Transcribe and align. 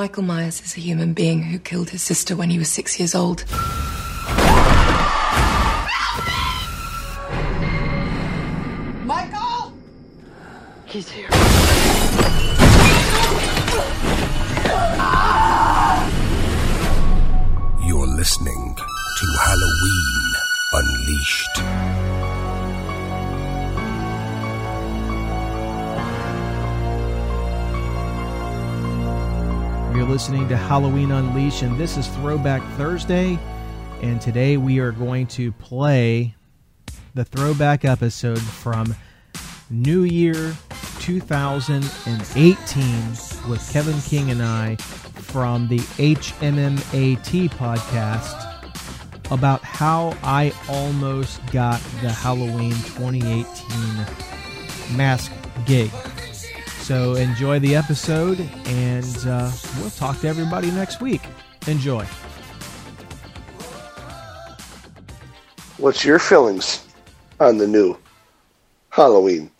Michael 0.00 0.22
Myers 0.22 0.62
is 0.62 0.78
a 0.78 0.80
human 0.80 1.12
being 1.12 1.42
who 1.42 1.58
killed 1.58 1.90
his 1.90 2.00
sister 2.00 2.34
when 2.34 2.48
he 2.48 2.58
was 2.58 2.70
six 2.70 2.98
years 2.98 3.14
old. 3.14 3.44
Michael! 9.04 9.74
He's 10.86 11.10
here. 11.10 11.28
You're 17.86 18.06
listening 18.06 18.74
to 19.18 19.26
Halloween 19.42 20.32
Unleashed. 20.72 21.99
Listening 30.10 30.48
to 30.48 30.56
Halloween 30.56 31.12
Unleashed, 31.12 31.62
and 31.62 31.78
this 31.78 31.96
is 31.96 32.08
Throwback 32.08 32.60
Thursday. 32.76 33.38
And 34.02 34.20
today 34.20 34.56
we 34.56 34.80
are 34.80 34.90
going 34.90 35.28
to 35.28 35.52
play 35.52 36.34
the 37.14 37.24
throwback 37.24 37.84
episode 37.84 38.40
from 38.40 38.96
New 39.70 40.02
Year 40.02 40.52
2018 40.98 43.10
with 43.48 43.70
Kevin 43.72 44.00
King 44.00 44.32
and 44.32 44.42
I 44.42 44.74
from 44.74 45.68
the 45.68 45.78
HMMAT 45.78 47.50
podcast 47.50 49.30
about 49.30 49.62
how 49.62 50.16
I 50.24 50.52
almost 50.68 51.40
got 51.52 51.80
the 52.02 52.10
Halloween 52.10 52.72
2018 52.72 54.96
mask 54.96 55.30
gig. 55.66 55.92
So 56.80 57.14
enjoy 57.14 57.60
the 57.60 57.76
episode, 57.76 58.40
and 58.66 59.16
uh, 59.26 59.50
we'll 59.78 59.90
talk 59.90 60.18
to 60.20 60.28
everybody 60.28 60.70
next 60.70 61.00
week. 61.00 61.22
Enjoy. 61.66 62.04
What's 65.76 66.04
your 66.04 66.18
feelings 66.18 66.84
on 67.38 67.58
the 67.58 67.66
new 67.66 67.96
Halloween 68.90 69.50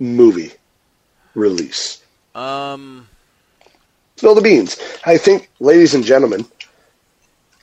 movie 0.00 0.52
release? 1.34 2.02
Um, 2.34 3.08
Spill 4.16 4.34
the 4.34 4.40
beans. 4.40 4.78
I 5.04 5.18
think, 5.18 5.50
ladies 5.60 5.94
and 5.94 6.04
gentlemen, 6.04 6.44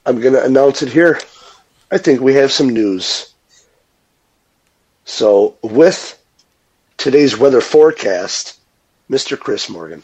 I'm 0.05 0.19
going 0.19 0.33
to 0.33 0.43
announce 0.43 0.81
it 0.81 0.89
here. 0.89 1.19
I 1.91 1.97
think 1.97 2.21
we 2.21 2.33
have 2.35 2.51
some 2.51 2.69
news. 2.69 3.33
So, 5.05 5.55
with 5.63 6.21
today's 6.97 7.37
weather 7.37 7.61
forecast, 7.61 8.58
Mr. 9.09 9.39
Chris 9.39 9.69
Morgan. 9.69 10.03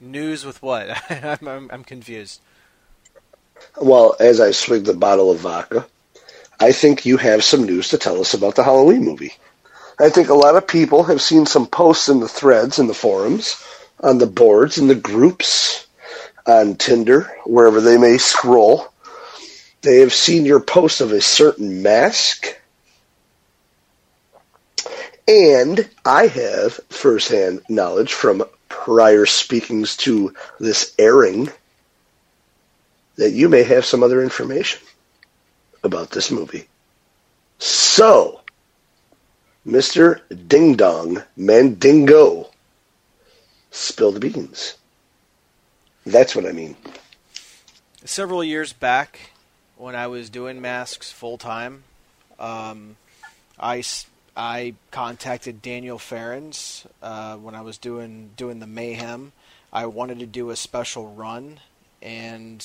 news 0.00 0.44
with 0.44 0.62
what? 0.62 0.88
I'm, 1.10 1.46
I'm, 1.46 1.70
I'm 1.72 1.84
confused. 1.84 2.40
Well, 3.80 4.16
as 4.18 4.40
I 4.40 4.52
swig 4.52 4.84
the 4.84 4.94
bottle 4.94 5.30
of 5.30 5.40
vodka, 5.40 5.86
I 6.58 6.72
think 6.72 7.04
you 7.04 7.16
have 7.18 7.44
some 7.44 7.64
news 7.64 7.88
to 7.88 7.98
tell 7.98 8.20
us 8.20 8.34
about 8.34 8.54
the 8.54 8.64
Halloween 8.64 9.04
movie. 9.04 9.34
I 9.98 10.08
think 10.08 10.28
a 10.28 10.34
lot 10.34 10.56
of 10.56 10.66
people 10.66 11.04
have 11.04 11.20
seen 11.20 11.44
some 11.44 11.66
posts 11.66 12.08
in 12.08 12.20
the 12.20 12.28
threads, 12.28 12.78
in 12.78 12.86
the 12.86 12.94
forums, 12.94 13.62
on 14.02 14.18
the 14.18 14.26
boards, 14.26 14.78
in 14.78 14.88
the 14.88 14.94
groups, 14.94 15.86
on 16.46 16.76
Tinder, 16.76 17.30
wherever 17.44 17.80
they 17.82 17.98
may 17.98 18.16
scroll. 18.16 18.88
They 19.82 19.98
have 19.98 20.12
seen 20.12 20.46
your 20.46 20.60
post 20.60 21.02
of 21.02 21.12
a 21.12 21.20
certain 21.20 21.82
mask. 21.82 22.46
And 25.30 25.88
I 26.04 26.26
have 26.26 26.80
firsthand 26.88 27.62
knowledge 27.68 28.12
from 28.12 28.42
prior 28.68 29.26
speakings 29.26 29.96
to 29.98 30.34
this 30.58 30.92
airing 30.98 31.50
that 33.14 33.30
you 33.30 33.48
may 33.48 33.62
have 33.62 33.84
some 33.84 34.02
other 34.02 34.24
information 34.24 34.80
about 35.84 36.10
this 36.10 36.32
movie. 36.32 36.66
So, 37.60 38.40
Mr. 39.64 40.20
Ding 40.48 40.74
Dong 40.74 41.22
Mandingo, 41.36 42.50
spill 43.70 44.10
the 44.10 44.18
beans. 44.18 44.78
That's 46.04 46.34
what 46.34 46.44
I 46.44 46.50
mean. 46.50 46.76
Several 48.04 48.42
years 48.42 48.72
back, 48.72 49.30
when 49.76 49.94
I 49.94 50.08
was 50.08 50.28
doing 50.28 50.60
masks 50.60 51.12
full 51.12 51.38
time, 51.38 51.84
um, 52.40 52.96
I 54.36 54.74
contacted 54.90 55.62
Daniel 55.62 55.98
Farrands 55.98 56.86
uh, 57.02 57.36
when 57.36 57.54
I 57.54 57.62
was 57.62 57.78
doing 57.78 58.30
doing 58.36 58.60
the 58.60 58.66
mayhem. 58.66 59.32
I 59.72 59.86
wanted 59.86 60.18
to 60.20 60.26
do 60.26 60.50
a 60.50 60.56
special 60.56 61.12
run, 61.12 61.60
and 62.02 62.64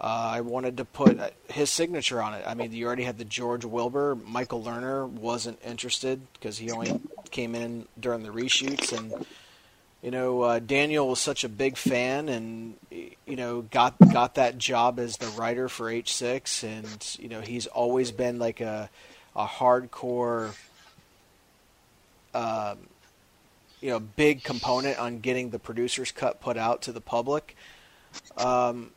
uh, 0.00 0.30
I 0.34 0.40
wanted 0.40 0.78
to 0.78 0.84
put 0.84 1.18
uh, 1.18 1.30
his 1.48 1.70
signature 1.70 2.20
on 2.20 2.34
it. 2.34 2.44
I 2.46 2.54
mean, 2.54 2.72
you 2.72 2.86
already 2.86 3.04
had 3.04 3.18
the 3.18 3.24
George 3.24 3.64
Wilbur. 3.64 4.16
Michael 4.16 4.62
Lerner 4.62 5.08
wasn't 5.08 5.58
interested 5.64 6.20
because 6.34 6.58
he 6.58 6.70
only 6.70 7.00
came 7.30 7.54
in 7.54 7.86
during 7.98 8.22
the 8.22 8.30
reshoots, 8.30 8.96
and 8.96 9.26
you 10.02 10.10
know 10.10 10.42
uh, 10.42 10.58
Daniel 10.58 11.08
was 11.08 11.20
such 11.20 11.44
a 11.44 11.48
big 11.48 11.76
fan, 11.76 12.28
and 12.28 12.74
you 12.90 13.36
know 13.36 13.62
got 13.62 13.96
got 14.12 14.34
that 14.34 14.58
job 14.58 14.98
as 14.98 15.16
the 15.18 15.28
writer 15.28 15.68
for 15.68 15.84
H6, 15.84 16.64
and 16.64 17.16
you 17.18 17.28
know 17.28 17.40
he's 17.40 17.66
always 17.66 18.10
been 18.10 18.38
like 18.38 18.60
a 18.60 18.90
a 19.34 19.46
hardcore. 19.46 20.54
Um, 22.34 22.78
you 23.80 23.90
know, 23.90 23.98
big 23.98 24.44
component 24.44 24.98
on 24.98 25.18
getting 25.18 25.50
the 25.50 25.58
producer's 25.58 26.12
cut 26.12 26.40
put 26.40 26.56
out 26.56 26.82
to 26.82 26.92
the 26.92 27.00
public. 27.00 27.56
Um, 28.36 28.90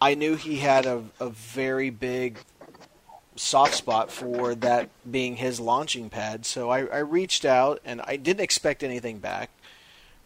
I 0.00 0.14
knew 0.14 0.36
he 0.36 0.56
had 0.56 0.86
a, 0.86 1.04
a 1.20 1.30
very 1.30 1.90
big 1.90 2.38
soft 3.36 3.74
spot 3.74 4.10
for 4.10 4.54
that 4.56 4.90
being 5.08 5.36
his 5.36 5.60
launching 5.60 6.10
pad. 6.10 6.44
So 6.44 6.70
I, 6.70 6.84
I 6.86 6.98
reached 6.98 7.44
out 7.44 7.80
and 7.84 8.00
I 8.02 8.16
didn't 8.16 8.40
expect 8.42 8.82
anything 8.82 9.18
back. 9.18 9.50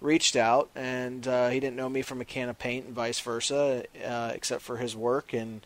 Reached 0.00 0.36
out 0.36 0.70
and 0.74 1.28
uh, 1.28 1.50
he 1.50 1.60
didn't 1.60 1.76
know 1.76 1.88
me 1.88 2.02
from 2.02 2.20
a 2.20 2.24
can 2.24 2.48
of 2.48 2.58
paint 2.58 2.86
and 2.86 2.94
vice 2.94 3.20
versa, 3.20 3.84
uh, 4.04 4.32
except 4.34 4.62
for 4.62 4.78
his 4.78 4.96
work. 4.96 5.32
And 5.32 5.60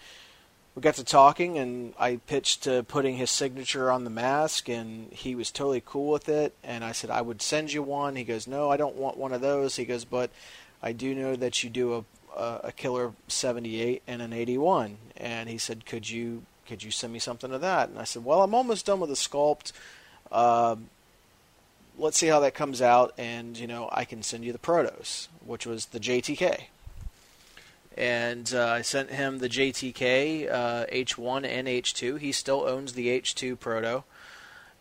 we 0.76 0.82
got 0.82 0.94
to 0.96 1.04
talking 1.04 1.56
and 1.56 1.94
I 1.98 2.16
pitched 2.26 2.64
to 2.64 2.82
putting 2.82 3.16
his 3.16 3.30
signature 3.30 3.90
on 3.90 4.04
the 4.04 4.10
mask 4.10 4.68
and 4.68 5.10
he 5.10 5.34
was 5.34 5.50
totally 5.50 5.82
cool 5.84 6.12
with 6.12 6.28
it. 6.28 6.54
And 6.62 6.84
I 6.84 6.92
said, 6.92 7.08
I 7.08 7.22
would 7.22 7.40
send 7.40 7.72
you 7.72 7.82
one. 7.82 8.14
He 8.14 8.24
goes, 8.24 8.46
No, 8.46 8.70
I 8.70 8.76
don't 8.76 8.94
want 8.94 9.16
one 9.16 9.32
of 9.32 9.40
those. 9.40 9.76
He 9.76 9.86
goes, 9.86 10.04
But 10.04 10.30
I 10.82 10.92
do 10.92 11.14
know 11.14 11.34
that 11.34 11.64
you 11.64 11.70
do 11.70 12.04
a, 12.36 12.60
a, 12.64 12.72
killer 12.76 13.14
78 13.26 14.02
and 14.06 14.20
an 14.20 14.34
81. 14.34 14.98
And 15.16 15.48
he 15.48 15.56
said, 15.56 15.86
Could 15.86 16.10
you 16.10 16.42
could 16.68 16.82
you 16.82 16.90
send 16.90 17.10
me 17.10 17.20
something 17.20 17.52
of 17.52 17.62
that? 17.62 17.88
And 17.88 17.98
I 17.98 18.04
said, 18.04 18.22
Well, 18.22 18.42
I'm 18.42 18.54
almost 18.54 18.84
done 18.84 19.00
with 19.00 19.08
the 19.08 19.16
sculpt. 19.16 19.72
Uh, 20.30 20.76
let's 21.96 22.18
see 22.18 22.26
how 22.26 22.40
that 22.40 22.52
comes 22.52 22.82
out, 22.82 23.14
and 23.16 23.56
you 23.56 23.66
know, 23.66 23.88
I 23.92 24.04
can 24.04 24.22
send 24.22 24.44
you 24.44 24.52
the 24.52 24.58
protos, 24.58 25.28
which 25.46 25.64
was 25.64 25.86
the 25.86 26.00
JTK. 26.00 26.64
And 27.96 28.52
uh, 28.54 28.66
I 28.66 28.82
sent 28.82 29.10
him 29.10 29.38
the 29.38 29.48
JTK 29.48 30.52
uh, 30.52 30.86
H1 30.92 31.46
and 31.46 31.66
H2. 31.66 32.18
He 32.20 32.32
still 32.32 32.64
owns 32.68 32.92
the 32.92 33.08
H2 33.08 33.58
proto, 33.58 34.04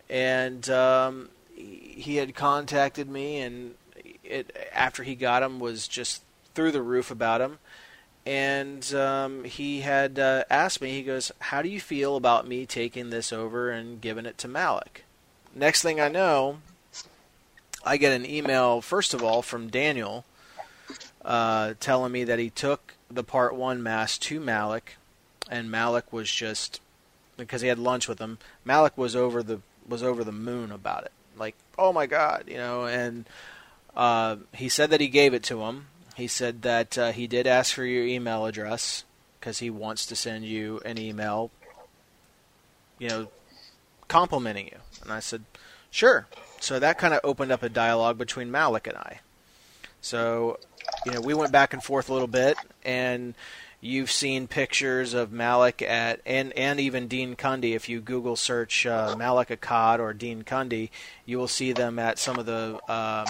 and 0.10 0.70
um, 0.70 1.30
he 1.56 2.18
had 2.18 2.36
contacted 2.36 3.10
me, 3.10 3.40
and 3.40 3.76
it 4.24 4.56
after 4.74 5.04
he 5.04 5.16
got 5.16 5.44
him 5.44 5.60
was 5.60 5.88
just 5.88 6.24
through 6.54 6.72
the 6.72 6.82
roof 6.82 7.10
about 7.10 7.40
him 7.40 7.60
and 8.26 8.94
um, 8.96 9.44
he 9.44 9.82
had 9.82 10.18
uh, 10.18 10.46
asked 10.50 10.82
me, 10.82 10.92
he 10.92 11.04
goes, 11.04 11.32
How 11.40 11.62
do 11.62 11.70
you 11.70 11.80
feel 11.80 12.16
about 12.16 12.48
me 12.48 12.66
taking 12.66 13.12
this 13.12 13.32
over 13.32 13.70
and 13.70 14.02
giving 14.02 14.26
it 14.26 14.38
to 14.40 14.48
Malek? 14.48 15.06
Next 15.54 15.84
thing 15.84 16.02
I 16.02 16.08
know, 16.08 16.58
I 17.86 17.98
get 17.98 18.14
an 18.14 18.26
email, 18.26 18.82
first 18.82 19.14
of 19.14 19.24
all, 19.24 19.42
from 19.44 19.70
Daniel 19.70 20.26
uh, 21.24 21.76
telling 21.80 22.12
me 22.12 22.24
that 22.24 22.40
he 22.40 22.50
took 22.50 22.95
the 23.10 23.24
part 23.24 23.56
one 23.56 23.82
mask 23.84 24.22
to 24.22 24.40
Malek, 24.40 24.98
and 25.50 25.72
Malek 25.72 26.12
was 26.12 26.32
just 26.32 26.82
because 27.38 27.62
he 27.62 27.68
had 27.68 27.80
lunch 27.80 28.08
with 28.08 28.20
him. 28.20 28.38
Malek 28.64 28.98
was 28.98 29.16
over 29.16 29.44
the 29.44 29.62
was 29.88 30.02
over 30.02 30.24
the 30.24 30.32
moon 30.32 30.72
about 30.72 31.04
it, 31.04 31.12
like, 31.38 31.56
oh 31.78 31.94
my 31.94 32.06
god, 32.06 32.46
you 32.48 32.58
know. 32.58 32.86
And 32.86 33.26
uh, 33.96 34.38
he 34.54 34.70
said 34.70 34.90
that 34.90 35.02
he 35.02 35.08
gave 35.08 35.34
it 35.34 35.44
to 35.44 35.62
him, 35.62 35.88
he 36.16 36.28
said 36.28 36.62
that 36.62 36.98
uh, 36.98 37.12
he 37.12 37.28
did 37.28 37.46
ask 37.46 37.74
for 37.74 37.84
your 37.84 38.06
email 38.06 38.46
address 38.46 39.04
because 39.38 39.60
he 39.60 39.70
wants 39.70 40.06
to 40.06 40.16
send 40.16 40.46
you 40.46 40.82
an 40.86 40.98
email, 40.98 41.52
you 42.98 43.10
know, 43.10 43.28
complimenting 44.08 44.68
you. 44.68 44.78
And 45.04 45.12
I 45.12 45.20
said, 45.20 45.44
sure. 45.92 46.28
So 46.62 46.80
that 46.80 46.98
kind 46.98 47.14
of 47.14 47.20
opened 47.26 47.52
up 47.52 47.64
a 47.64 47.70
dialogue 47.70 48.18
between 48.18 48.50
Malek 48.50 48.88
and 48.88 48.98
I. 48.98 49.20
So, 50.00 50.58
you 51.06 51.12
know, 51.12 51.22
we 51.22 51.34
went 51.34 51.52
back 51.52 51.74
and 51.74 51.84
forth 51.84 52.10
a 52.10 52.14
little 52.14 52.28
bit, 52.28 52.58
and 52.84 53.36
you've 53.80 54.12
seen 54.12 54.48
pictures 54.48 55.14
of 55.14 55.32
Malek 55.32 55.82
at 55.82 56.20
and 56.26 56.52
and 56.54 56.80
even 56.80 57.08
Dean 57.08 57.36
Cundey. 57.36 57.76
If 57.76 57.88
you 57.88 58.02
Google 58.02 58.36
search 58.36 58.86
uh, 58.86 59.16
Malek 59.18 59.50
Akkad 59.50 60.00
or 60.00 60.14
Dean 60.14 60.44
Cundey, 60.44 60.90
you 61.26 61.38
will 61.38 61.48
see 61.48 61.72
them 61.72 62.00
at 62.00 62.18
some 62.18 62.40
of 62.40 62.46
the 62.46 62.80
um, 62.92 63.28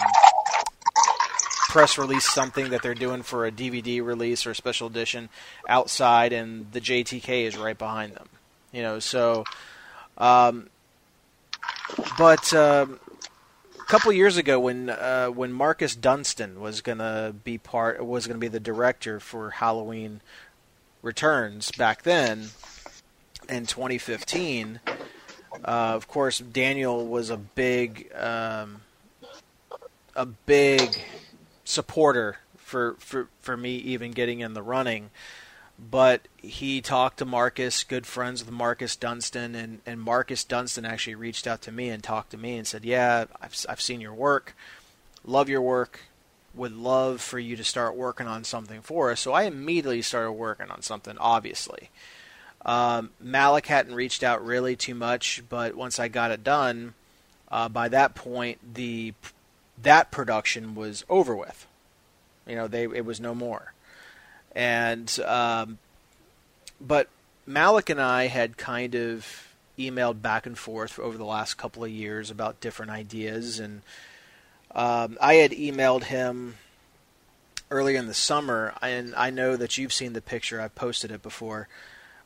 press 1.69 1.97
release 1.97 2.31
something 2.31 2.69
that 2.69 2.81
they're 2.81 2.95
doing 2.95 3.21
for 3.21 3.45
a 3.45 3.51
DVD 3.51 4.03
release 4.03 4.45
or 4.45 4.51
a 4.51 4.55
special 4.55 4.87
edition 4.87 5.29
outside, 5.67 6.31
and 6.31 6.71
the 6.71 6.79
JTK 6.79 7.43
is 7.43 7.57
right 7.57 7.77
behind 7.77 8.13
them. 8.13 8.29
You 8.71 8.81
know, 8.81 8.99
so. 8.99 9.43
Um, 10.17 10.69
but 12.17 12.53
um, 12.53 12.99
couple 13.85 14.11
years 14.11 14.37
ago, 14.37 14.59
when 14.59 14.89
uh, 14.89 15.27
when 15.27 15.51
Marcus 15.51 15.95
Dunstan 15.95 16.59
was 16.59 16.81
gonna 16.81 17.33
be 17.43 17.57
part 17.57 18.03
was 18.05 18.27
gonna 18.27 18.39
be 18.39 18.47
the 18.47 18.59
director 18.59 19.19
for 19.19 19.51
Halloween 19.51 20.21
Returns 21.01 21.71
back 21.71 22.03
then 22.03 22.49
in 23.47 23.65
2015. 23.65 24.79
Uh, 25.53 25.57
of 25.67 26.07
course, 26.07 26.39
Daniel 26.39 27.05
was 27.05 27.29
a 27.29 27.37
big 27.37 28.11
um, 28.15 28.81
a 30.15 30.25
big 30.25 31.01
supporter 31.63 32.37
for, 32.57 32.95
for 32.99 33.27
for 33.41 33.55
me 33.55 33.75
even 33.75 34.11
getting 34.11 34.39
in 34.39 34.53
the 34.53 34.63
running. 34.63 35.11
But 35.77 36.27
he 36.37 36.81
talked 36.81 37.17
to 37.17 37.25
Marcus, 37.25 37.83
good 37.83 38.07
friends 38.07 38.43
with 38.43 38.53
Marcus 38.53 38.95
Dunstan, 38.95 39.55
and, 39.55 39.81
and 39.85 40.01
Marcus 40.01 40.43
Dunstan 40.43 40.85
actually 40.85 41.15
reached 41.15 41.47
out 41.47 41.61
to 41.63 41.71
me 41.71 41.89
and 41.89 42.01
talked 42.01 42.31
to 42.31 42.37
me 42.37 42.57
and 42.57 42.65
said, 42.65 42.85
"Yeah, 42.85 43.25
I've 43.41 43.65
I've 43.67 43.81
seen 43.81 43.99
your 43.99 44.13
work, 44.13 44.55
love 45.25 45.49
your 45.49 45.61
work, 45.61 45.99
would 46.53 46.71
love 46.71 47.19
for 47.19 47.39
you 47.39 47.57
to 47.57 47.63
start 47.63 47.95
working 47.95 48.27
on 48.27 48.45
something 48.45 48.81
for 48.81 49.11
us." 49.11 49.19
So 49.19 49.33
I 49.33 49.43
immediately 49.43 50.01
started 50.01 50.31
working 50.31 50.71
on 50.71 50.81
something, 50.81 51.17
obviously. 51.19 51.89
Um, 52.65 53.11
Malek 53.19 53.67
hadn't 53.67 53.93
reached 53.93 54.23
out 54.23 54.43
really 54.43 54.75
too 54.75 54.95
much, 54.95 55.43
but 55.49 55.75
once 55.75 55.99
I 55.99 56.07
got 56.07 56.31
it 56.31 56.43
done, 56.43 56.95
uh, 57.51 57.69
by 57.69 57.89
that 57.89 58.15
point 58.15 58.75
the 58.75 59.13
that 59.81 60.09
production 60.11 60.73
was 60.73 61.05
over 61.09 61.35
with. 61.35 61.67
You 62.47 62.55
know, 62.55 62.67
they 62.67 62.83
it 62.83 63.05
was 63.05 63.19
no 63.19 63.35
more, 63.35 63.73
and 64.55 65.19
um, 65.19 65.77
but 66.79 67.09
Malek 67.45 67.89
and 67.89 68.01
I 68.01 68.27
had 68.27 68.57
kind 68.57 68.95
of 68.95 69.47
emailed 69.77 70.21
back 70.21 70.45
and 70.45 70.57
forth 70.57 70.97
over 70.97 71.17
the 71.17 71.25
last 71.25 71.55
couple 71.55 71.83
of 71.83 71.91
years 71.91 72.31
about 72.31 72.61
different 72.61 72.91
ideas, 72.91 73.59
and 73.59 73.81
um, 74.73 75.17
I 75.21 75.35
had 75.35 75.51
emailed 75.51 76.05
him 76.05 76.55
earlier 77.69 77.97
in 77.97 78.07
the 78.07 78.13
summer, 78.13 78.73
and 78.81 79.13
I 79.15 79.29
know 79.29 79.55
that 79.55 79.77
you've 79.77 79.93
seen 79.93 80.13
the 80.13 80.21
picture. 80.21 80.61
I 80.61 80.69
posted 80.69 81.11
it 81.11 81.21
before 81.21 81.67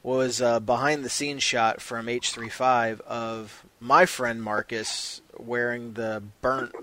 was 0.03 0.39
a 0.39 0.59
behind 0.59 1.03
the 1.03 1.09
scenes 1.09 1.43
shot 1.43 1.81
from 1.81 2.05
H35 2.07 3.01
of 3.01 3.65
my 3.79 4.05
friend 4.05 4.41
Marcus 4.41 5.21
wearing 5.37 5.93
the 5.93 6.23
burnt 6.41 6.73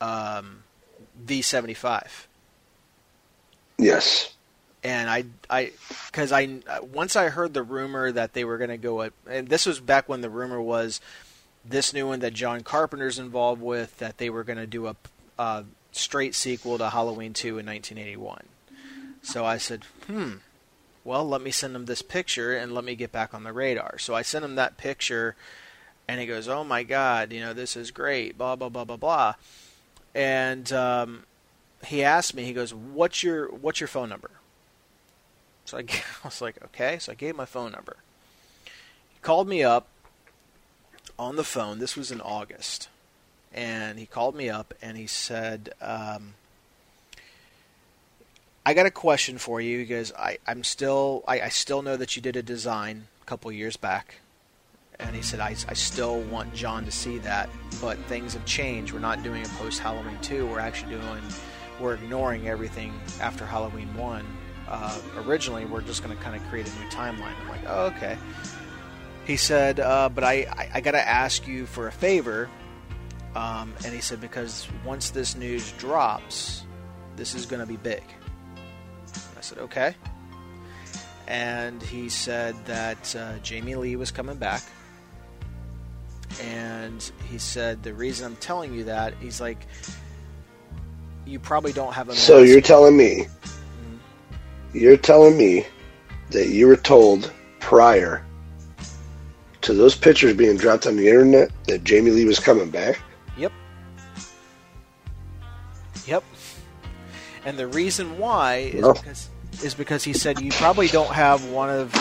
um, 0.00 0.62
V75. 1.24 2.26
Yes. 3.78 4.35
And 4.86 5.10
I, 5.10 5.24
I, 5.50 5.72
because 6.06 6.30
I, 6.30 6.60
once 6.92 7.16
I 7.16 7.28
heard 7.28 7.54
the 7.54 7.64
rumor 7.64 8.12
that 8.12 8.34
they 8.34 8.44
were 8.44 8.56
going 8.56 8.70
to 8.70 8.76
go, 8.76 9.10
and 9.28 9.48
this 9.48 9.66
was 9.66 9.80
back 9.80 10.08
when 10.08 10.20
the 10.20 10.30
rumor 10.30 10.62
was 10.62 11.00
this 11.64 11.92
new 11.92 12.06
one 12.06 12.20
that 12.20 12.34
John 12.34 12.60
Carpenter's 12.60 13.18
involved 13.18 13.60
with, 13.60 13.98
that 13.98 14.18
they 14.18 14.30
were 14.30 14.44
going 14.44 14.58
to 14.58 14.66
do 14.68 14.86
a, 14.86 14.94
a 15.40 15.64
straight 15.90 16.36
sequel 16.36 16.78
to 16.78 16.90
Halloween 16.90 17.32
2 17.32 17.58
in 17.58 17.66
1981. 17.66 18.44
So 19.22 19.44
I 19.44 19.56
said, 19.58 19.82
hmm, 20.06 20.34
well, 21.02 21.26
let 21.26 21.42
me 21.42 21.50
send 21.50 21.74
him 21.74 21.86
this 21.86 22.02
picture 22.02 22.56
and 22.56 22.70
let 22.70 22.84
me 22.84 22.94
get 22.94 23.10
back 23.10 23.34
on 23.34 23.42
the 23.42 23.52
radar. 23.52 23.98
So 23.98 24.14
I 24.14 24.22
sent 24.22 24.44
him 24.44 24.54
that 24.54 24.76
picture, 24.76 25.34
and 26.06 26.20
he 26.20 26.28
goes, 26.28 26.46
oh 26.46 26.62
my 26.62 26.84
God, 26.84 27.32
you 27.32 27.40
know, 27.40 27.54
this 27.54 27.76
is 27.76 27.90
great, 27.90 28.38
blah, 28.38 28.54
blah, 28.54 28.68
blah, 28.68 28.84
blah, 28.84 28.96
blah. 28.96 29.34
And 30.14 30.72
um, 30.72 31.24
he 31.84 32.04
asked 32.04 32.36
me, 32.36 32.44
he 32.44 32.52
goes, 32.52 32.72
what's 32.72 33.24
your, 33.24 33.48
what's 33.48 33.80
your 33.80 33.88
phone 33.88 34.10
number? 34.10 34.30
So 35.66 35.78
I, 35.78 35.80
I 35.82 36.02
was 36.24 36.40
like, 36.40 36.56
okay. 36.64 36.98
So 36.98 37.12
I 37.12 37.14
gave 37.14 37.36
my 37.36 37.44
phone 37.44 37.72
number. 37.72 37.96
He 38.64 39.20
called 39.20 39.48
me 39.48 39.62
up 39.62 39.88
on 41.18 41.36
the 41.36 41.44
phone. 41.44 41.78
This 41.78 41.96
was 41.96 42.10
in 42.10 42.20
August. 42.20 42.88
And 43.52 43.98
he 43.98 44.06
called 44.06 44.34
me 44.34 44.50
up 44.50 44.74
and 44.82 44.96
he 44.96 45.06
said, 45.06 45.70
um, 45.80 46.34
I 48.66 48.74
got 48.74 48.84
a 48.84 48.90
question 48.90 49.38
for 49.38 49.60
you 49.60 49.78
because 49.78 50.12
I, 50.14 50.38
I'm 50.44 50.64
still 50.64 51.22
I, 51.28 51.42
I 51.42 51.48
still 51.50 51.82
know 51.82 51.96
that 51.96 52.16
you 52.16 52.20
did 52.20 52.34
a 52.34 52.42
design 52.42 53.06
a 53.22 53.24
couple 53.24 53.52
years 53.52 53.76
back, 53.76 54.16
and 54.98 55.14
he 55.14 55.22
said 55.22 55.38
I, 55.38 55.50
I 55.68 55.74
still 55.74 56.20
want 56.22 56.52
John 56.52 56.84
to 56.84 56.90
see 56.90 57.18
that, 57.18 57.48
but 57.80 57.96
things 58.08 58.34
have 58.34 58.44
changed. 58.44 58.92
We're 58.92 58.98
not 58.98 59.22
doing 59.22 59.44
a 59.44 59.48
post 59.50 59.78
Halloween 59.78 60.18
two. 60.20 60.48
We're 60.48 60.58
actually 60.58 60.96
doing 60.96 61.22
we're 61.80 61.94
ignoring 61.94 62.48
everything 62.48 62.92
after 63.20 63.46
Halloween 63.46 63.94
one. 63.94 64.26
Uh, 64.68 64.98
originally, 65.18 65.64
we're 65.64 65.80
just 65.80 66.02
going 66.02 66.16
to 66.16 66.22
kind 66.22 66.36
of 66.36 66.46
create 66.48 66.66
a 66.68 66.78
new 66.80 66.88
timeline. 66.90 67.34
I'm 67.40 67.48
like, 67.48 67.60
oh 67.66 67.86
okay. 67.86 68.16
He 69.26 69.36
said, 69.36 69.80
uh, 69.80 70.08
but 70.08 70.24
I, 70.24 70.46
I, 70.52 70.70
I 70.74 70.80
got 70.80 70.92
to 70.92 71.08
ask 71.08 71.46
you 71.46 71.66
for 71.66 71.88
a 71.88 71.92
favor. 71.92 72.48
Um, 73.34 73.74
and 73.84 73.92
he 73.92 74.00
said 74.00 74.20
because 74.20 74.66
once 74.84 75.10
this 75.10 75.36
news 75.36 75.72
drops, 75.72 76.64
this 77.16 77.34
is 77.34 77.44
going 77.44 77.60
to 77.60 77.66
be 77.66 77.76
big 77.76 78.02
I 79.36 79.40
said, 79.40 79.58
okay. 79.58 79.94
And 81.26 81.82
he 81.82 82.08
said 82.08 82.54
that 82.66 83.14
uh, 83.16 83.38
Jamie 83.42 83.74
Lee 83.74 83.96
was 83.96 84.10
coming 84.10 84.36
back. 84.36 84.62
And 86.40 87.10
he 87.28 87.38
said, 87.38 87.82
the 87.82 87.94
reason 87.94 88.26
I'm 88.26 88.36
telling 88.36 88.74
you 88.74 88.84
that, 88.84 89.14
he's 89.20 89.40
like, 89.40 89.66
you 91.24 91.38
probably 91.38 91.72
don't 91.72 91.92
have 91.92 92.08
a. 92.08 92.14
So 92.14 92.42
you're 92.42 92.60
telling 92.60 92.96
me. 92.96 93.26
You're 94.72 94.96
telling 94.96 95.36
me 95.36 95.66
that 96.30 96.48
you 96.48 96.66
were 96.66 96.76
told 96.76 97.32
prior 97.60 98.24
to 99.62 99.74
those 99.74 99.94
pictures 99.96 100.34
being 100.34 100.56
dropped 100.56 100.86
on 100.86 100.96
the 100.96 101.08
internet 101.08 101.50
that 101.66 101.84
Jamie 101.84 102.10
Lee 102.10 102.24
was 102.24 102.38
coming 102.38 102.70
back? 102.70 103.00
Yep. 103.36 103.52
Yep. 106.06 106.24
And 107.44 107.58
the 107.58 107.66
reason 107.66 108.18
why 108.18 108.70
is 108.72 108.86
because 108.86 109.28
is 109.62 109.74
because 109.74 110.04
he 110.04 110.12
said 110.12 110.40
you 110.40 110.50
probably 110.52 110.88
don't 110.88 111.12
have 111.12 111.44
one 111.46 111.70
of 111.70 111.92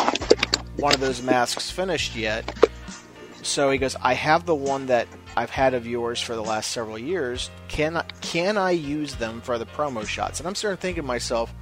one 0.78 0.94
of 0.94 1.00
those 1.00 1.22
masks 1.22 1.72
finished 1.72 2.16
yet. 2.16 2.54
So 3.42 3.70
he 3.70 3.78
goes, 3.78 3.96
I 4.02 4.14
have 4.14 4.46
the 4.46 4.56
one 4.56 4.88
that 4.88 5.08
I've 5.38 5.50
had 5.50 5.74
of 5.74 5.86
yours 5.86 6.20
for 6.20 6.36
the 6.36 6.44
last 6.44 6.72
several 6.72 6.98
years. 6.98 7.50
Can 7.68 7.98
I, 7.98 8.04
can 8.22 8.58
I 8.58 8.72
use 8.72 9.16
them 9.16 9.42
for 9.42 9.58
the 9.58 9.66
promo 9.66 10.06
shots? 10.06 10.40
And 10.40 10.48
I'm 10.48 10.56
starting 10.56 10.78
thinking 10.78 11.04
to 11.04 11.08
myself, 11.08 11.54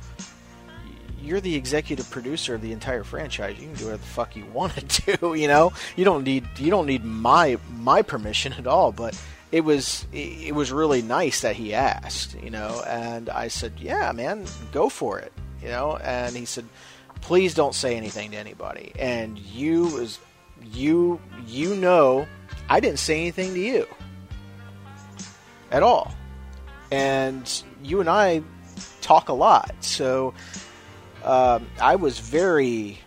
you're 1.24 1.42
the 1.42 1.56
executive 1.56 2.10
producer 2.10 2.56
of 2.56 2.62
the 2.62 2.72
entire 2.72 3.04
franchise. 3.04 3.58
You 3.60 3.68
can 3.68 3.76
do 3.76 3.86
whatever 3.86 4.02
the 4.02 4.08
fuck 4.08 4.36
you 4.36 4.46
want 4.48 4.76
to 4.76 5.18
do. 5.18 5.34
You 5.34 5.48
know, 5.48 5.74
you 5.96 6.06
don't 6.06 6.24
need 6.24 6.48
you 6.58 6.70
don't 6.70 6.86
need 6.86 7.04
my 7.04 7.58
my 7.78 8.02
permission 8.02 8.54
at 8.54 8.68
all. 8.68 8.92
But 8.92 9.20
it 9.52 9.62
was 9.62 10.06
it 10.12 10.54
was 10.54 10.72
really 10.72 11.02
nice 11.02 11.42
that 11.42 11.56
he 11.56 11.74
asked. 11.74 12.36
You 12.42 12.50
know, 12.50 12.84
and 12.88 13.30
I 13.30 13.48
said, 13.48 13.74
yeah, 13.78 14.12
man, 14.12 14.46
go 14.72 14.90
for 14.90 15.20
it 15.20 15.34
you 15.64 15.70
know. 15.70 15.98
And 15.98 16.36
he 16.36 16.46
said, 16.46 16.66
"Please 17.22 17.54
don't 17.54 17.74
say 17.74 17.96
anything 17.96 18.32
to 18.32 18.38
anybody." 18.38 18.92
And 19.00 19.40
you 19.40 19.98
is 19.98 20.20
you 20.62 21.20
you 21.48 21.76
know, 21.76 22.28
I 22.70 22.80
didn't 22.80 23.00
say 23.00 23.20
anything 23.22 23.54
to 23.54 23.60
you 23.60 23.88
at 25.72 25.82
all. 25.82 26.14
And 26.92 27.64
you 27.82 28.02
and 28.02 28.10
I 28.10 28.44
talk 29.02 29.30
a 29.30 29.34
lot, 29.34 29.74
so 29.82 30.34
um, 31.24 31.68
I 31.82 31.96
was 31.96 32.20
very 32.20 33.00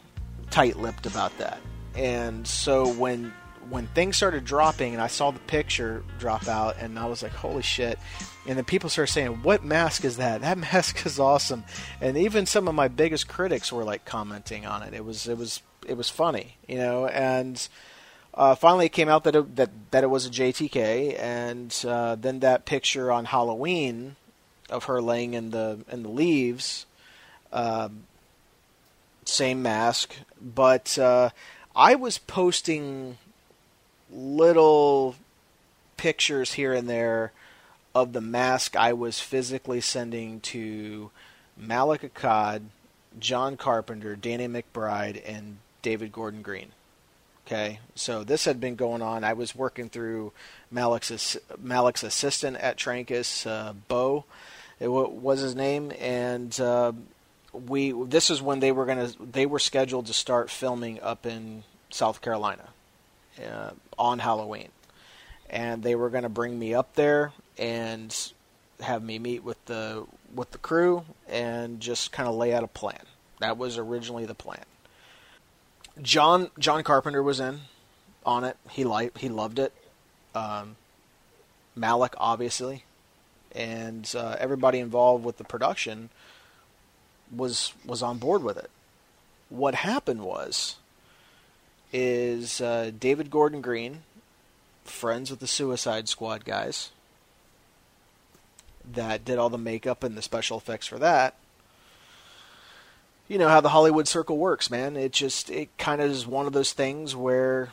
tight-lipped 0.50 1.06
about 1.06 1.36
that. 1.38 1.58
And 1.94 2.46
so 2.46 2.88
when 2.92 3.32
when 3.68 3.86
things 3.88 4.16
started 4.16 4.44
dropping 4.44 4.92
and 4.92 5.02
I 5.02 5.08
saw 5.08 5.30
the 5.30 5.40
picture 5.40 6.04
drop 6.18 6.46
out 6.48 6.76
and 6.78 6.98
I 6.98 7.06
was 7.06 7.22
like, 7.22 7.32
holy 7.32 7.62
shit. 7.62 7.98
And 8.46 8.56
then 8.56 8.64
people 8.64 8.88
started 8.88 9.12
saying, 9.12 9.42
what 9.42 9.64
mask 9.64 10.04
is 10.04 10.18
that? 10.18 10.42
That 10.42 10.58
mask 10.72 11.04
is 11.04 11.18
awesome. 11.18 11.64
And 12.00 12.16
even 12.16 12.46
some 12.46 12.68
of 12.68 12.74
my 12.74 12.88
biggest 12.88 13.28
critics 13.28 13.72
were 13.72 13.84
like 13.84 14.04
commenting 14.04 14.66
on 14.66 14.82
it. 14.82 14.94
It 14.94 15.04
was, 15.04 15.26
it 15.28 15.36
was, 15.36 15.62
it 15.86 15.96
was 15.96 16.08
funny, 16.08 16.56
you 16.68 16.76
know, 16.76 17.06
and, 17.06 17.66
uh, 18.34 18.54
finally 18.54 18.86
it 18.86 18.92
came 18.92 19.08
out 19.08 19.24
that 19.24 19.34
it, 19.34 19.56
that, 19.56 19.70
that 19.90 20.04
it 20.04 20.08
was 20.08 20.26
a 20.26 20.30
JTK. 20.30 21.18
And, 21.18 21.84
uh, 21.86 22.14
then 22.14 22.40
that 22.40 22.66
picture 22.66 23.10
on 23.10 23.24
Halloween 23.24 24.16
of 24.70 24.84
her 24.84 25.00
laying 25.00 25.34
in 25.34 25.50
the, 25.50 25.80
in 25.90 26.02
the 26.02 26.08
leaves, 26.08 26.86
uh, 27.52 27.88
same 29.24 29.62
mask, 29.62 30.14
but, 30.40 30.98
uh, 30.98 31.30
I 31.74 31.94
was 31.94 32.16
posting 32.16 33.18
little 34.10 35.14
pictures 35.96 36.54
here 36.54 36.72
and 36.72 36.88
there 36.88 37.32
of 37.94 38.12
the 38.12 38.20
mask 38.20 38.76
I 38.76 38.92
was 38.92 39.20
physically 39.20 39.80
sending 39.80 40.40
to 40.40 41.10
Malek 41.56 42.14
Akkad, 42.14 42.62
John 43.18 43.56
Carpenter, 43.56 44.16
Danny 44.16 44.48
McBride, 44.48 45.22
and 45.26 45.58
David 45.82 46.12
Gordon 46.12 46.42
Green. 46.42 46.72
Okay, 47.46 47.78
so 47.94 48.24
this 48.24 48.44
had 48.44 48.60
been 48.60 48.74
going 48.74 49.02
on. 49.02 49.22
I 49.22 49.32
was 49.32 49.54
working 49.54 49.88
through 49.88 50.32
Malek's 50.70 51.36
Malek's 51.58 52.02
assistant 52.02 52.56
at 52.56 52.76
Trancas, 52.76 53.46
uh, 53.46 53.72
Bo, 53.88 54.24
It 54.80 54.88
wa- 54.88 55.08
was 55.08 55.40
his 55.40 55.54
name, 55.54 55.92
and 55.98 56.58
uh, 56.60 56.92
we. 57.66 57.92
This 57.92 58.30
is 58.30 58.42
when 58.42 58.60
they 58.60 58.72
were 58.72 58.86
gonna. 58.86 59.10
They 59.20 59.46
were 59.46 59.58
scheduled 59.58 60.06
to 60.06 60.12
start 60.12 60.50
filming 60.50 61.00
up 61.02 61.26
in 61.26 61.64
South 61.90 62.20
Carolina 62.20 62.68
uh, 63.44 63.70
on 63.98 64.18
Halloween, 64.18 64.68
and 65.48 65.82
they 65.82 65.94
were 65.94 66.10
gonna 66.10 66.28
bring 66.28 66.58
me 66.58 66.74
up 66.74 66.94
there 66.94 67.32
and 67.58 68.14
have 68.80 69.02
me 69.02 69.18
meet 69.18 69.42
with 69.42 69.62
the 69.66 70.04
with 70.34 70.50
the 70.50 70.58
crew 70.58 71.04
and 71.28 71.80
just 71.80 72.12
kind 72.12 72.28
of 72.28 72.34
lay 72.34 72.52
out 72.52 72.64
a 72.64 72.68
plan. 72.68 73.00
That 73.40 73.56
was 73.58 73.78
originally 73.78 74.26
the 74.26 74.34
plan. 74.34 74.64
John 76.00 76.50
John 76.58 76.82
Carpenter 76.82 77.22
was 77.22 77.40
in 77.40 77.60
on 78.24 78.44
it. 78.44 78.56
He 78.70 78.84
liked 78.84 79.18
he 79.18 79.28
loved 79.28 79.58
it. 79.58 79.72
Um, 80.34 80.76
Malek 81.74 82.14
obviously, 82.18 82.84
and 83.52 84.12
uh, 84.16 84.36
everybody 84.38 84.78
involved 84.78 85.24
with 85.24 85.38
the 85.38 85.44
production 85.44 86.10
was 87.34 87.72
was 87.84 88.02
on 88.02 88.18
board 88.18 88.42
with 88.42 88.56
it. 88.56 88.70
What 89.48 89.74
happened 89.74 90.22
was 90.22 90.76
is 91.92 92.60
uh, 92.60 92.90
David 92.98 93.30
Gordon 93.30 93.60
Green, 93.60 94.02
friends 94.84 95.30
with 95.30 95.40
the 95.40 95.46
Suicide 95.46 96.08
Squad 96.08 96.44
guys, 96.44 96.90
that 98.92 99.24
did 99.24 99.38
all 99.38 99.50
the 99.50 99.58
makeup 99.58 100.02
and 100.02 100.16
the 100.16 100.22
special 100.22 100.58
effects 100.58 100.86
for 100.86 100.98
that. 100.98 101.36
You 103.28 103.38
know 103.38 103.48
how 103.48 103.60
the 103.60 103.70
Hollywood 103.70 104.06
circle 104.06 104.38
works, 104.38 104.70
man. 104.70 104.96
It 104.96 105.12
just 105.12 105.50
it 105.50 105.76
kind 105.78 106.00
of 106.00 106.10
is 106.10 106.26
one 106.26 106.46
of 106.46 106.52
those 106.52 106.72
things 106.72 107.16
where 107.16 107.70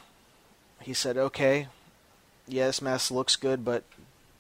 he 0.82 0.94
said, 0.94 1.18
"Okay, 1.18 1.68
yes, 2.48 2.82
mask 2.82 3.12
looks 3.12 3.36
good, 3.36 3.64
but 3.64 3.84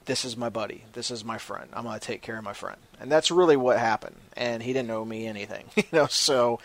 this 0.05 0.25
is 0.25 0.35
my 0.35 0.49
buddy. 0.49 0.83
This 0.93 1.11
is 1.11 1.23
my 1.23 1.37
friend. 1.37 1.69
I'm 1.73 1.83
going 1.83 1.99
to 1.99 2.05
take 2.05 2.21
care 2.21 2.37
of 2.37 2.43
my 2.43 2.53
friend." 2.53 2.77
And 2.99 3.11
that's 3.11 3.31
really 3.31 3.57
what 3.57 3.79
happened. 3.79 4.15
And 4.35 4.63
he 4.63 4.73
didn't 4.73 4.91
owe 4.91 5.05
me 5.05 5.27
anything, 5.27 5.65
you 5.75 5.83
know. 5.91 6.07
So, 6.07 6.59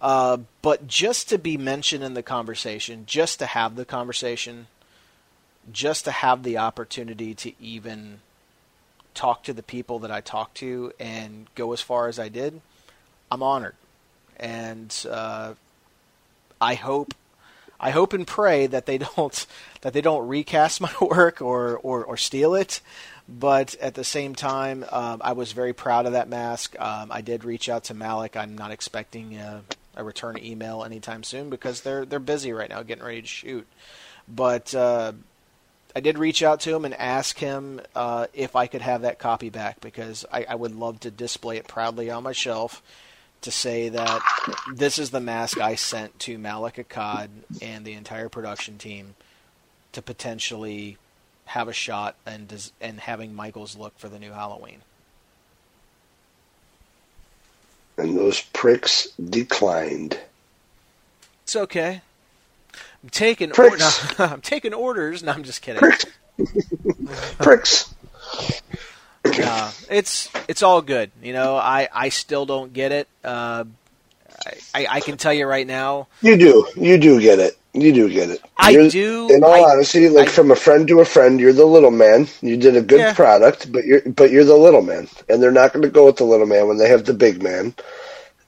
uh, 0.00 0.38
but 0.62 0.86
just 0.86 1.28
to 1.30 1.38
be 1.38 1.56
mentioned 1.56 2.04
in 2.04 2.14
the 2.14 2.22
conversation, 2.22 3.04
just 3.06 3.38
to 3.40 3.46
have 3.46 3.76
the 3.76 3.84
conversation, 3.84 4.68
just 5.72 6.04
to 6.04 6.10
have 6.10 6.42
the 6.42 6.58
opportunity 6.58 7.34
to 7.34 7.52
even 7.60 8.20
talk 9.14 9.42
to 9.44 9.52
the 9.52 9.62
people 9.62 9.98
that 10.00 10.10
I 10.12 10.20
talked 10.20 10.58
to 10.58 10.92
and 11.00 11.46
go 11.54 11.72
as 11.72 11.80
far 11.80 12.08
as 12.08 12.18
I 12.18 12.28
did, 12.28 12.60
I'm 13.30 13.42
honored, 13.42 13.74
and 14.36 14.94
uh, 15.10 15.54
I 16.60 16.74
hope 16.74 17.14
I 17.80 17.90
hope 17.90 18.12
and 18.12 18.26
pray 18.26 18.66
that 18.66 18.86
they 18.86 18.98
don't 19.16 19.46
that 19.82 19.92
they 19.92 20.00
don't 20.00 20.28
recast 20.28 20.80
my 20.80 20.92
work 21.00 21.40
or 21.40 21.78
or, 21.78 22.04
or 22.04 22.16
steal 22.16 22.54
it. 22.54 22.80
But 23.28 23.74
at 23.76 23.94
the 23.94 24.04
same 24.04 24.34
time, 24.34 24.86
um, 24.90 25.20
I 25.22 25.32
was 25.32 25.52
very 25.52 25.74
proud 25.74 26.06
of 26.06 26.12
that 26.12 26.30
mask. 26.30 26.80
Um, 26.80 27.12
I 27.12 27.20
did 27.20 27.44
reach 27.44 27.68
out 27.68 27.84
to 27.84 27.94
Malek. 27.94 28.38
I'm 28.38 28.56
not 28.56 28.70
expecting 28.70 29.36
a, 29.36 29.62
a, 29.96 30.02
return 30.02 30.38
email 30.42 30.82
anytime 30.82 31.22
soon 31.22 31.50
because 31.50 31.82
they're 31.82 32.06
they're 32.06 32.20
busy 32.20 32.54
right 32.54 32.70
now 32.70 32.82
getting 32.82 33.04
ready 33.04 33.20
to 33.20 33.28
shoot. 33.28 33.66
But 34.26 34.74
uh, 34.74 35.12
I 35.94 36.00
did 36.00 36.18
reach 36.18 36.42
out 36.42 36.60
to 36.60 36.74
him 36.74 36.86
and 36.86 36.94
ask 36.94 37.38
him 37.38 37.82
uh, 37.94 38.28
if 38.32 38.56
I 38.56 38.66
could 38.66 38.82
have 38.82 39.02
that 39.02 39.18
copy 39.18 39.50
back 39.50 39.80
because 39.80 40.24
I, 40.32 40.46
I 40.48 40.54
would 40.54 40.74
love 40.74 41.00
to 41.00 41.10
display 41.10 41.58
it 41.58 41.68
proudly 41.68 42.10
on 42.10 42.22
my 42.22 42.32
shelf 42.32 42.82
to 43.42 43.50
say 43.50 43.88
that 43.88 44.20
this 44.74 44.98
is 44.98 45.10
the 45.10 45.20
mask 45.20 45.60
I 45.60 45.74
sent 45.76 46.18
to 46.20 46.38
Malek 46.38 46.76
Akkad 46.76 47.28
and 47.62 47.84
the 47.84 47.92
entire 47.94 48.28
production 48.28 48.78
team 48.78 49.14
to 49.92 50.02
potentially 50.02 50.96
have 51.46 51.68
a 51.68 51.72
shot 51.72 52.16
and 52.26 52.48
des- 52.48 52.72
and 52.80 53.00
having 53.00 53.34
Michael's 53.34 53.76
look 53.76 53.98
for 53.98 54.08
the 54.08 54.18
new 54.18 54.32
Halloween. 54.32 54.78
And 57.96 58.16
those 58.16 58.40
pricks 58.40 59.08
declined. 59.12 60.18
It's 61.44 61.56
okay. 61.56 62.02
I'm 63.02 63.08
taking 63.10 63.50
Pricks. 63.50 64.18
or- 64.20 64.24
I'm 64.26 64.40
taking 64.40 64.74
orders. 64.74 65.22
No, 65.22 65.32
I'm 65.32 65.42
just 65.42 65.62
kidding. 65.62 65.80
Pricks. 65.80 66.04
pricks. 67.38 67.94
Uh, 69.44 69.70
it's 69.90 70.28
it's 70.48 70.62
all 70.62 70.82
good. 70.82 71.10
You 71.22 71.32
know, 71.32 71.56
I, 71.56 71.88
I 71.92 72.08
still 72.10 72.46
don't 72.46 72.72
get 72.72 72.92
it. 72.92 73.08
Uh, 73.24 73.64
I, 74.74 74.86
I 74.88 75.00
can 75.00 75.16
tell 75.16 75.32
you 75.32 75.46
right 75.46 75.66
now. 75.66 76.06
You 76.22 76.36
do. 76.36 76.66
You 76.76 76.98
do 76.98 77.20
get 77.20 77.38
it. 77.38 77.58
You 77.74 77.92
do 77.92 78.08
get 78.08 78.30
it. 78.30 78.40
I 78.56 78.70
You're- 78.70 78.88
do- 78.88 79.28
In 79.32 79.42
all 79.44 79.64
I- 79.66 79.70
honesty, 79.72 80.08
like 80.08 80.28
I- 80.28 80.32
from 80.32 80.50
a 80.50 80.56
friend 80.56 80.86
to 80.88 81.00
a 81.00 81.04
friend, 81.04 81.38
you're 81.40 81.52
the 81.52 81.64
little 81.66 81.90
man. 81.90 82.28
You 82.40 82.56
did 82.56 82.76
a 82.76 82.80
good 82.82 83.00
Yeah. 83.00 83.14
product, 83.14 83.70
but 83.70 83.84
you're 83.84 84.00
but 84.02 84.30
you're 84.30 84.44
the 84.44 84.56
little 84.56 84.82
man, 84.82 85.08
and 85.28 85.42
they're 85.42 85.50
not 85.50 85.72
going 85.72 85.82
to 85.82 85.90
go 85.90 86.06
with 86.06 86.16
the 86.16 86.24
little 86.24 86.46
man 86.46 86.66
when 86.68 86.78
they 86.78 86.88
have 86.88 87.04
the 87.04 87.14
big 87.14 87.42
man, 87.42 87.74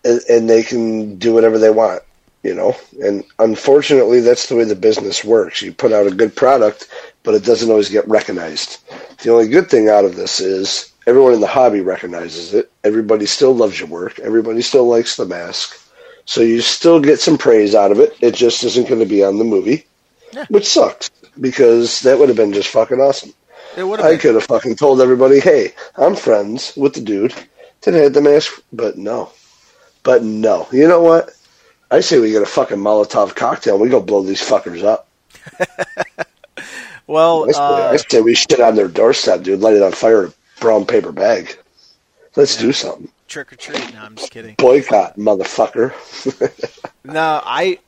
and, 0.05 0.21
and 0.29 0.49
they 0.51 0.63
can 0.63 1.17
do 1.17 1.33
whatever 1.35 1.59
they 1.59 1.71
want. 1.71 2.03
You 2.43 2.55
know, 2.55 2.75
and 3.03 3.23
unfortunately, 3.39 4.21
that's 4.21 4.47
the 4.47 4.57
way 4.57 4.65
the 4.65 4.75
business 4.75 5.23
works. 5.23 5.61
You 5.61 5.73
put 5.75 5.93
out 5.93 6.07
a 6.07 6.11
good 6.11 6.35
product, 6.35 6.89
but 7.23 7.35
it 7.35 7.45
doesn't 7.45 7.69
always 7.71 7.91
get 7.91 8.09
recognized. 8.09 8.79
The 9.23 9.31
only 9.31 9.49
good 9.49 9.69
thing 9.71 9.89
out 9.89 10.05
of 10.05 10.17
this 10.17 10.41
is 10.41 10.93
everyone 11.07 11.35
in 11.35 11.41
the 11.41 11.47
hobby 11.47 11.81
recognizes 11.81 12.55
it. 12.55 12.71
Everybody 12.85 13.27
still 13.27 13.55
loves 13.55 13.79
your 13.79 13.89
work. 13.89 14.19
Everybody 14.19 14.63
still 14.63 14.87
likes 14.87 15.17
the 15.17 15.27
mask. 15.27 15.77
So 16.25 16.41
you 16.43 16.61
still 16.61 17.01
get 17.01 17.21
some 17.21 17.37
praise 17.39 17.75
out 17.75 17.93
of 17.93 17.99
it. 17.99 18.17
It 18.21 18.35
just 18.35 18.63
isn't 18.65 18.89
going 18.89 19.01
to 19.01 19.07
be 19.07 19.23
on 19.25 19.39
the 19.39 19.45
movie, 19.45 19.87
Yeah. 20.33 20.47
which 20.49 20.67
sucks 20.67 21.11
because 21.41 22.01
that 22.01 22.19
would 22.19 22.29
have 22.29 22.37
been 22.37 22.53
just 22.53 22.69
fucking 22.69 23.01
awesome. 23.01 23.35
It 23.77 23.85
I 24.01 24.17
could 24.17 24.35
have 24.35 24.45
fucking 24.45 24.77
told 24.77 25.01
everybody, 25.01 25.39
hey, 25.41 25.75
I'm 25.97 26.17
friends 26.17 26.73
with 26.77 26.95
the 26.95 27.01
dude 27.01 27.35
that 27.83 27.95
had 27.95 28.15
the 28.15 28.21
mask, 28.21 28.63
but 28.73 28.97
no. 28.99 29.31
But 30.03 30.25
no. 30.25 30.67
You 30.73 30.89
know 30.89 31.01
what? 31.03 31.31
I 31.91 32.01
say 32.01 32.19
we 32.19 32.31
get 32.33 32.43
a 32.43 32.47
fucking 32.47 32.79
Molotov 32.79 33.35
cocktail 33.35 33.75
and 33.75 33.83
we 33.83 33.89
go 33.89 34.01
blow 34.01 34.23
these 34.23 34.41
fuckers 34.43 34.83
up. 34.83 35.09
Well, 37.11 37.49
I 37.49 37.53
say, 37.53 37.59
I 37.59 37.95
uh, 37.95 37.99
say 37.99 38.21
we 38.21 38.37
shit 38.37 38.61
on 38.61 38.77
their 38.77 38.87
doorstep, 38.87 39.43
dude. 39.43 39.59
Light 39.59 39.75
it 39.75 39.83
on 39.83 39.91
fire 39.91 40.27
in 40.27 40.31
a 40.31 40.61
brown 40.61 40.87
paper 40.87 41.11
bag. 41.11 41.59
Let's 42.37 42.57
do 42.57 42.73
something. 42.73 43.11
trick 43.27 43.53
or 43.53 43.57
treat. 43.57 43.93
No, 43.93 44.01
I'm 44.01 44.15
just 44.15 44.31
kidding. 44.31 44.55
Boycott, 44.55 45.19
motherfucker. 45.19 45.93
No, 47.03 47.41
I 47.45 47.79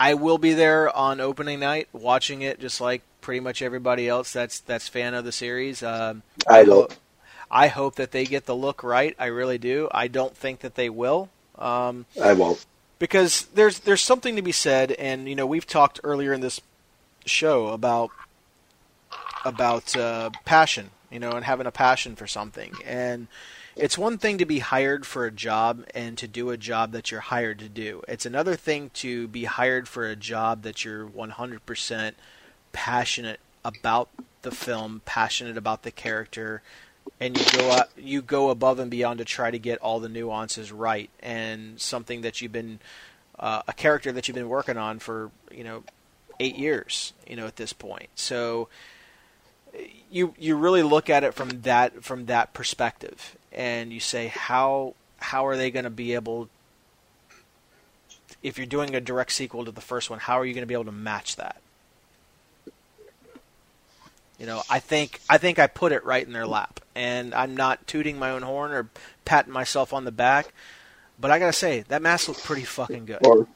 I 0.00 0.14
will 0.14 0.36
be 0.36 0.52
there 0.52 0.94
on 0.94 1.20
opening 1.20 1.60
night, 1.60 1.88
watching 1.92 2.42
it, 2.42 2.60
just 2.60 2.80
like 2.80 3.02
pretty 3.20 3.40
much 3.40 3.62
everybody 3.62 4.08
else 4.08 4.32
that's 4.32 4.60
that's 4.60 4.88
fan 4.88 5.14
of 5.14 5.24
the 5.24 5.32
series. 5.32 5.82
Um, 5.82 6.22
I 6.46 6.64
don't. 6.64 6.90
hope, 6.90 6.94
I 7.50 7.68
hope 7.68 7.94
that 7.94 8.10
they 8.10 8.24
get 8.24 8.46
the 8.46 8.56
look 8.56 8.82
right. 8.82 9.14
I 9.18 9.26
really 9.26 9.58
do. 9.58 9.88
I 9.92 10.08
don't 10.08 10.36
think 10.36 10.60
that 10.60 10.74
they 10.74 10.90
will. 10.90 11.30
Um, 11.56 12.04
I 12.22 12.34
won't. 12.34 12.66
because 12.98 13.44
there's 13.54 13.78
there's 13.78 14.02
something 14.02 14.34
to 14.36 14.42
be 14.42 14.52
said, 14.52 14.90
and 14.92 15.28
you 15.28 15.36
know 15.36 15.46
we've 15.46 15.66
talked 15.66 16.00
earlier 16.02 16.32
in 16.34 16.40
this 16.40 16.60
show 17.24 17.68
about 17.68 18.10
about 19.44 19.96
uh, 19.96 20.30
passion, 20.44 20.90
you 21.10 21.18
know, 21.18 21.32
and 21.32 21.44
having 21.44 21.66
a 21.66 21.72
passion 21.72 22.16
for 22.16 22.26
something, 22.26 22.72
and 22.84 23.28
it's 23.76 23.96
one 23.96 24.18
thing 24.18 24.38
to 24.38 24.44
be 24.44 24.58
hired 24.58 25.06
for 25.06 25.24
a 25.24 25.30
job 25.30 25.84
and 25.94 26.18
to 26.18 26.26
do 26.26 26.50
a 26.50 26.56
job 26.56 26.92
that 26.92 27.10
you're 27.10 27.20
hired 27.20 27.60
to 27.60 27.68
do. 27.68 28.02
It's 28.08 28.26
another 28.26 28.56
thing 28.56 28.90
to 28.94 29.28
be 29.28 29.44
hired 29.44 29.86
for 29.86 30.06
a 30.06 30.16
job 30.16 30.62
that 30.62 30.84
you're 30.84 31.06
100% 31.06 32.12
passionate 32.72 33.38
about 33.64 34.08
the 34.42 34.50
film, 34.50 35.02
passionate 35.04 35.56
about 35.56 35.84
the 35.84 35.92
character, 35.92 36.62
and 37.20 37.38
you 37.38 37.44
go 37.58 37.70
up, 37.70 37.90
you 37.96 38.20
go 38.20 38.50
above 38.50 38.78
and 38.78 38.90
beyond 38.90 39.18
to 39.18 39.24
try 39.24 39.50
to 39.50 39.58
get 39.58 39.78
all 39.78 40.00
the 40.00 40.08
nuances 40.08 40.72
right. 40.72 41.10
And 41.20 41.80
something 41.80 42.22
that 42.22 42.40
you've 42.40 42.52
been 42.52 42.80
uh, 43.38 43.62
a 43.68 43.72
character 43.72 44.12
that 44.12 44.26
you've 44.26 44.34
been 44.34 44.48
working 44.48 44.76
on 44.76 44.98
for 44.98 45.30
you 45.50 45.62
know 45.64 45.84
eight 46.40 46.56
years 46.56 47.12
you 47.26 47.36
know 47.36 47.46
at 47.46 47.56
this 47.56 47.72
point. 47.72 48.08
So 48.14 48.68
you 50.10 50.34
you 50.38 50.56
really 50.56 50.82
look 50.82 51.10
at 51.10 51.24
it 51.24 51.34
from 51.34 51.62
that 51.62 52.04
from 52.04 52.26
that 52.26 52.52
perspective 52.54 53.36
and 53.52 53.92
you 53.92 54.00
say 54.00 54.28
how 54.28 54.94
how 55.18 55.46
are 55.46 55.56
they 55.56 55.70
going 55.70 55.84
to 55.84 55.90
be 55.90 56.14
able 56.14 56.48
if 58.42 58.56
you're 58.56 58.66
doing 58.66 58.94
a 58.94 59.00
direct 59.00 59.32
sequel 59.32 59.64
to 59.64 59.70
the 59.70 59.80
first 59.80 60.10
one 60.10 60.18
how 60.18 60.38
are 60.38 60.44
you 60.44 60.54
going 60.54 60.62
to 60.62 60.66
be 60.66 60.74
able 60.74 60.84
to 60.84 60.92
match 60.92 61.36
that 61.36 61.60
you 64.38 64.46
know 64.46 64.62
i 64.70 64.78
think 64.78 65.20
i 65.28 65.36
think 65.38 65.58
i 65.58 65.66
put 65.66 65.92
it 65.92 66.04
right 66.04 66.26
in 66.26 66.32
their 66.32 66.46
lap 66.46 66.80
and 66.94 67.34
i'm 67.34 67.56
not 67.56 67.86
tooting 67.86 68.18
my 68.18 68.30
own 68.30 68.42
horn 68.42 68.72
or 68.72 68.88
patting 69.24 69.52
myself 69.52 69.92
on 69.92 70.04
the 70.04 70.12
back 70.12 70.52
but 71.20 71.30
i 71.30 71.38
gotta 71.38 71.52
say 71.52 71.84
that 71.88 72.00
mask 72.02 72.28
looked 72.28 72.44
pretty 72.44 72.64
fucking 72.64 73.04
good 73.04 73.18
Or, 73.24 73.46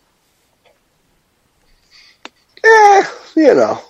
eh, 2.64 3.04
you 3.36 3.54
know. 3.54 3.82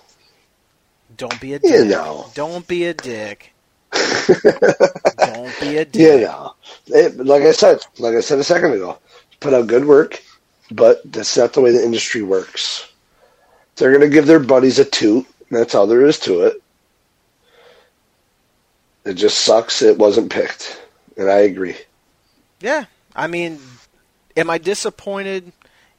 Don't 1.17 1.41
be 1.41 1.55
a 1.55 1.59
dick 1.59 1.71
You 1.71 1.85
know. 1.85 2.27
don't 2.35 2.67
be 2.67 2.85
a 2.85 2.95
dick 2.95 3.53
don't 3.93 5.61
be 5.61 5.77
a 5.77 5.85
dick 5.85 5.95
You 5.95 6.21
know. 6.21 6.55
It, 6.87 7.17
like 7.19 7.43
I 7.43 7.53
said, 7.53 7.79
like 7.99 8.15
I 8.15 8.21
said 8.21 8.39
a 8.39 8.45
second 8.45 8.73
ago, 8.73 8.99
put 9.41 9.53
out 9.55 9.67
good 9.67 9.85
work, 9.85 10.23
but 10.71 11.01
that's 11.11 11.37
not 11.37 11.53
the 11.53 11.61
way 11.61 11.73
the 11.73 11.85
industry 11.85 12.23
works. 12.23 12.91
They're 13.77 13.91
going 13.91 14.03
to 14.09 14.15
give 14.15 14.27
their 14.27 14.41
buddies 14.41 14.79
a 14.79 14.85
toot. 14.85 15.27
and 15.51 15.59
That's 15.59 15.75
all 15.75 15.87
there 15.87 16.07
is 16.07 16.19
to 16.21 16.43
it. 16.43 16.63
It 19.05 19.15
just 19.15 19.39
sucks 19.41 19.83
it 19.83 19.99
wasn't 19.99 20.31
picked. 20.33 20.81
and 21.17 21.29
I 21.31 21.41
agree. 21.41 21.77
Yeah, 22.61 22.85
I 23.15 23.27
mean, 23.27 23.59
am 24.37 24.49
I 24.49 24.59
disappointed? 24.59 25.53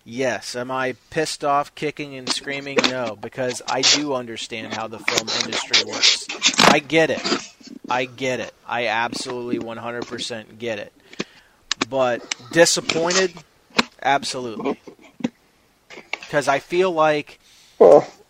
Yes. 0.05 0.55
Am 0.55 0.69
I 0.69 0.95
pissed 1.09 1.45
off, 1.45 1.73
kicking 1.75 2.15
and 2.15 2.27
screaming? 2.27 2.77
No, 2.89 3.17
because 3.19 3.61
I 3.67 3.81
do 3.81 4.13
understand 4.13 4.73
how 4.73 4.87
the 4.87 4.99
film 4.99 5.29
industry 5.43 5.85
works. 5.85 6.27
I 6.59 6.79
get 6.79 7.09
it. 7.09 7.21
I 7.89 8.05
get 8.05 8.39
it. 8.39 8.53
I 8.67 8.87
absolutely 8.87 9.59
100% 9.59 10.57
get 10.57 10.79
it. 10.79 10.93
But 11.89 12.35
disappointed? 12.51 13.33
Absolutely. 14.01 14.79
Because 16.19 16.47
I 16.47 16.59
feel 16.59 16.91
like 16.91 17.39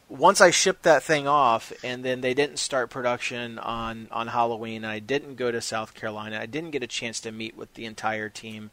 once 0.09 0.41
I 0.41 0.51
shipped 0.51 0.83
that 0.83 1.01
thing 1.01 1.27
off, 1.27 1.73
and 1.83 2.05
then 2.05 2.21
they 2.21 2.33
didn't 2.33 2.59
start 2.59 2.91
production 2.91 3.57
on 3.57 4.07
on 4.11 4.27
Halloween, 4.27 4.85
I 4.85 4.99
didn't 4.99 5.35
go 5.35 5.51
to 5.51 5.61
South 5.61 5.95
Carolina, 5.95 6.39
I 6.39 6.45
didn't 6.45 6.71
get 6.71 6.83
a 6.83 6.87
chance 6.87 7.19
to 7.21 7.31
meet 7.31 7.57
with 7.57 7.73
the 7.73 7.85
entire 7.85 8.29
team, 8.29 8.69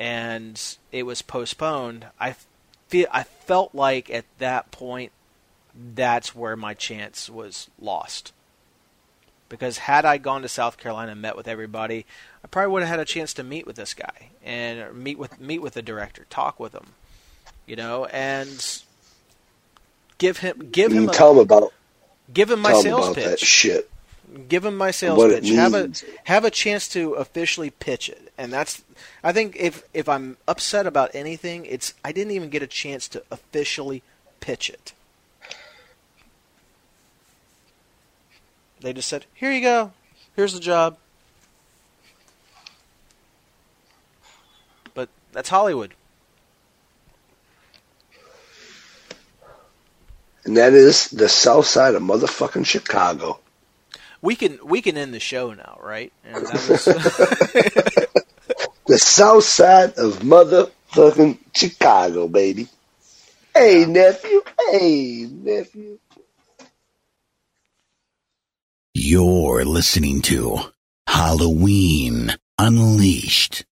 and 0.00 0.78
it 0.90 1.04
was 1.04 1.20
postponed. 1.20 2.06
I 2.18 2.34
feel 2.88 3.06
I 3.12 3.22
felt 3.22 3.74
like 3.74 4.08
at 4.10 4.24
that 4.38 4.70
point, 4.70 5.12
that's 5.94 6.34
where 6.34 6.56
my 6.56 6.72
chance 6.72 7.28
was 7.28 7.68
lost. 7.78 8.32
Because 9.50 9.78
had 9.78 10.06
I 10.06 10.16
gone 10.16 10.42
to 10.42 10.48
South 10.48 10.78
Carolina 10.78 11.12
and 11.12 11.20
met 11.20 11.36
with 11.36 11.46
everybody, 11.46 12.06
I 12.42 12.48
probably 12.48 12.72
would 12.72 12.82
have 12.82 12.88
had 12.88 13.00
a 13.00 13.04
chance 13.04 13.34
to 13.34 13.44
meet 13.44 13.66
with 13.66 13.76
this 13.76 13.92
guy 13.92 14.30
and 14.42 14.94
meet 14.94 15.18
with 15.18 15.38
meet 15.38 15.60
with 15.60 15.74
the 15.74 15.82
director, 15.82 16.24
talk 16.30 16.58
with 16.58 16.72
him, 16.72 16.86
you 17.66 17.76
know, 17.76 18.06
and 18.06 18.82
give 20.16 20.38
him 20.38 20.70
give 20.72 20.92
him 20.92 21.10
a, 21.10 21.12
tell 21.12 21.34
them 21.34 21.42
about 21.42 21.74
give 22.32 22.50
him 22.50 22.60
my 22.60 22.72
sales 22.72 23.08
about 23.08 23.16
that 23.16 23.38
pitch. 23.38 23.40
shit. 23.40 23.90
Give 24.48 24.64
him 24.64 24.76
my 24.76 24.90
sales 24.90 25.18
what 25.18 25.30
pitch. 25.30 25.50
Have 25.50 25.74
a 25.74 25.90
have 26.24 26.44
a 26.44 26.50
chance 26.50 26.86
to 26.88 27.14
officially 27.14 27.70
pitch 27.70 28.08
it, 28.08 28.32
and 28.38 28.52
that's. 28.52 28.82
I 29.24 29.32
think 29.32 29.56
if 29.56 29.82
if 29.92 30.08
I'm 30.08 30.36
upset 30.46 30.86
about 30.86 31.10
anything, 31.14 31.66
it's 31.66 31.94
I 32.04 32.12
didn't 32.12 32.32
even 32.32 32.48
get 32.48 32.62
a 32.62 32.66
chance 32.68 33.08
to 33.08 33.24
officially 33.30 34.02
pitch 34.40 34.70
it. 34.70 34.92
They 38.80 38.92
just 38.92 39.08
said, 39.08 39.26
"Here 39.34 39.50
you 39.50 39.62
go. 39.62 39.92
Here's 40.36 40.52
the 40.52 40.60
job." 40.60 40.96
But 44.94 45.08
that's 45.32 45.48
Hollywood. 45.48 45.94
And 50.44 50.56
that 50.56 50.72
is 50.72 51.10
the 51.10 51.28
south 51.28 51.66
side 51.66 51.94
of 51.94 52.02
motherfucking 52.02 52.64
Chicago. 52.64 53.40
We 54.22 54.36
can 54.36 54.58
we 54.64 54.82
can 54.82 54.96
end 54.96 55.14
the 55.14 55.20
show 55.20 55.54
now, 55.54 55.78
right? 55.82 56.12
Was, 56.34 56.88
The 58.86 58.98
south 58.98 59.44
side 59.44 59.94
of 59.98 60.18
motherfucking 60.18 61.38
Chicago, 61.54 62.26
baby. 62.28 62.66
Hey, 63.54 63.84
nephew. 63.86 64.42
Hey, 64.70 65.28
nephew. 65.30 65.98
You're 68.94 69.64
listening 69.64 70.22
to 70.22 70.58
Halloween 71.06 72.36
Unleashed. 72.58 73.64